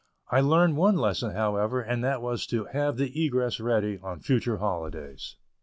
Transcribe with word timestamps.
I 0.31 0.37
had 0.37 0.45
learned 0.45 0.77
one 0.77 0.95
lesson, 0.97 1.33
however, 1.35 1.79
and 1.79 2.03
that 2.03 2.23
was 2.23 2.47
to 2.47 2.65
have 2.65 2.97
the 2.97 3.23
egress 3.23 3.59
ready 3.59 3.99
on 4.01 4.19
future 4.19 4.57
holidays. 4.57 5.35